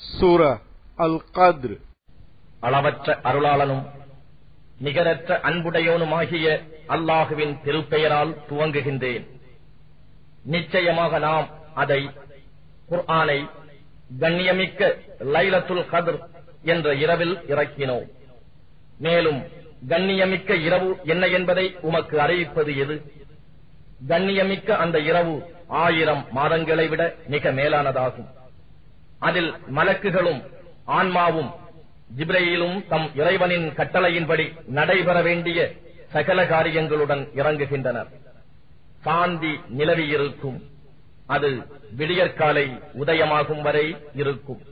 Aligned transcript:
சூர 0.00 0.58
அல் 0.96 1.20
கத்ர் 1.32 1.76
அளவற்ற 2.60 3.20
அருளாளனும் 3.22 3.82
நிகரற்ற 4.78 5.40
அன்புடையோனுமாகிய 5.42 6.46
அல்லாஹுவின் 6.88 7.54
திருப்பெயரால் 7.64 8.36
துவங்குகின்றேன். 8.48 9.24
நிச்சயமாக 10.44 11.18
நாம் 11.18 11.48
அதை 11.74 12.10
குர்ஆனை 12.90 13.48
கண்ணியமிக்க 14.20 14.96
லைலத்துல் 15.20 15.86
கதிர் 15.86 16.20
என்ற 16.62 16.94
இரவில் 16.94 17.36
இறக்கினோம். 17.48 18.08
மேலும் 18.98 19.40
கண்ணியமிக்க 19.88 20.50
இரவு 20.50 21.00
என்ன 21.04 21.26
என்பதை 21.26 21.76
உமக்கு 21.80 22.20
அறிவிப்பது 22.20 22.76
எது? 22.76 23.12
கண்ணியமிக்க 24.08 24.70
அந்த 24.70 24.98
இரவு 24.98 25.54
ஆயிரம் 25.68 26.26
மாதங்களை 26.34 26.88
விட 26.88 27.14
மிக 27.26 27.50
மேலானதாகும். 27.50 28.28
அதில் 29.28 29.50
மலக்குகளும் 29.76 30.40
ஆன்மாவும் 30.98 31.50
ஜிப்ரையிலும் 32.18 32.78
தம் 32.92 33.08
இறைவனின் 33.14 33.66
கட்டளையின்படி 33.78 34.46
நடைபெற 34.78 35.22
வேண்டிய 35.22 35.58
சகல 36.14 36.46
காரியங்களுடன் 36.46 37.24
இறங்குகின்றனர். 37.40 38.10
சாந்தி 39.04 39.52
நிலவியிருக்கும் 39.78 40.58
அது 41.26 41.50
விடியற்காலை 41.98 42.66
உதயமாகும் 43.02 43.62
வரை 43.62 43.86
இருக்கும். 44.14 44.62